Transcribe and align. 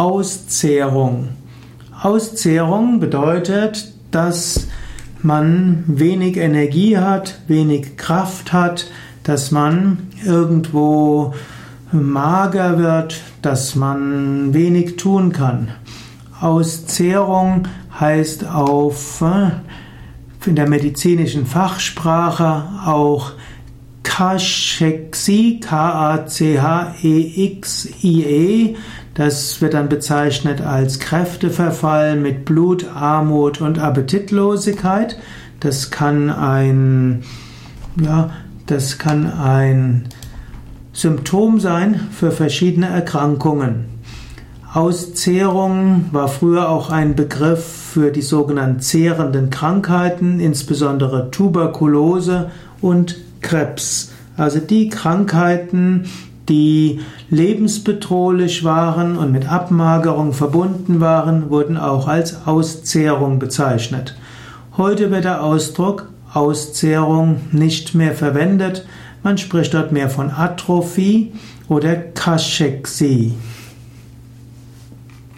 Auszehrung. 0.00 1.28
Auszehrung 2.00 3.00
bedeutet, 3.00 3.92
dass 4.10 4.66
man 5.20 5.84
wenig 5.88 6.38
Energie 6.38 6.96
hat, 6.96 7.38
wenig 7.48 7.98
Kraft 7.98 8.54
hat, 8.54 8.90
dass 9.24 9.50
man 9.50 10.08
irgendwo 10.24 11.34
mager 11.92 12.78
wird, 12.78 13.20
dass 13.42 13.74
man 13.74 14.54
wenig 14.54 14.96
tun 14.96 15.32
kann. 15.32 15.68
Auszehrung 16.40 17.68
heißt 18.00 18.46
auf 18.48 19.20
äh, 19.20 19.50
in 20.48 20.56
der 20.56 20.66
medizinischen 20.66 21.44
Fachsprache 21.44 22.64
auch 22.86 23.32
Kachexie, 24.20 25.60
K-A-C-H-E-X-I-E. 25.60 26.36
Das 29.14 29.62
wird 29.62 29.72
dann 29.72 29.88
bezeichnet 29.88 30.60
als 30.60 30.98
Kräfteverfall 30.98 32.16
mit 32.16 32.44
Blutarmut 32.44 33.62
und 33.62 33.78
Appetitlosigkeit. 33.78 35.16
Das 35.60 35.90
kann 35.90 36.28
ein, 36.28 37.22
ja, 37.98 38.28
das 38.66 38.98
kann 38.98 39.26
ein 39.26 40.10
Symptom 40.92 41.58
sein 41.58 42.08
für 42.12 42.30
verschiedene 42.30 42.88
Erkrankungen. 42.88 43.86
Auszehrung 44.70 46.10
war 46.12 46.28
früher 46.28 46.68
auch 46.68 46.90
ein 46.90 47.16
Begriff 47.16 47.64
für 47.64 48.10
die 48.10 48.20
sogenannten 48.20 48.80
zehrenden 48.80 49.48
Krankheiten, 49.48 50.40
insbesondere 50.40 51.30
Tuberkulose 51.30 52.50
und 52.82 53.16
Krebs. 53.40 54.12
Also 54.36 54.58
die 54.58 54.88
Krankheiten, 54.88 56.06
die 56.48 57.00
lebensbedrohlich 57.30 58.64
waren 58.64 59.16
und 59.16 59.32
mit 59.32 59.50
Abmagerung 59.50 60.32
verbunden 60.32 61.00
waren, 61.00 61.50
wurden 61.50 61.76
auch 61.76 62.08
als 62.08 62.46
Auszehrung 62.46 63.38
bezeichnet. 63.38 64.16
Heute 64.76 65.10
wird 65.10 65.24
der 65.24 65.44
Ausdruck 65.44 66.08
Auszehrung 66.32 67.40
nicht 67.52 67.94
mehr 67.94 68.14
verwendet. 68.14 68.86
Man 69.22 69.36
spricht 69.36 69.74
dort 69.74 69.92
mehr 69.92 70.08
von 70.08 70.30
Atrophie 70.30 71.32
oder 71.68 71.96
Kaschexie. 71.96 73.34